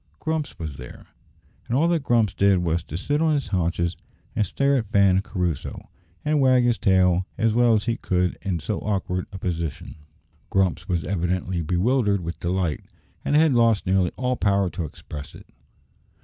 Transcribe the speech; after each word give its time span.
Grumps 0.17 0.57
was 0.57 0.77
there, 0.77 1.05
and 1.67 1.77
all 1.77 1.87
that 1.87 2.01
Grumps 2.01 2.33
did 2.33 2.57
was 2.63 2.83
to 2.85 2.97
sit 2.97 3.21
on 3.21 3.35
his 3.35 3.49
haunches 3.49 3.95
and 4.35 4.43
stare 4.47 4.75
at 4.77 4.87
Fan 4.87 5.17
and 5.17 5.23
Crusoe, 5.23 5.91
and 6.25 6.41
wag 6.41 6.63
his 6.63 6.79
tail 6.79 7.27
as 7.37 7.53
well 7.53 7.75
as 7.75 7.83
he 7.83 7.97
could 7.97 8.35
in 8.41 8.57
so 8.59 8.79
awkward 8.79 9.27
a 9.31 9.37
position! 9.37 9.97
Grumps 10.49 10.89
was 10.89 11.03
evidently 11.03 11.61
bewildered 11.61 12.21
with 12.21 12.39
delight, 12.39 12.83
and 13.23 13.35
had 13.35 13.53
lost 13.53 13.85
nearly 13.85 14.09
all 14.17 14.35
power 14.37 14.71
to 14.71 14.85
express 14.85 15.35
it. 15.35 15.45